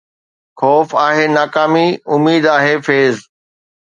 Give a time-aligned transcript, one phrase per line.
[0.61, 3.15] خوف آهي ناڪامي، اميد آهي فيض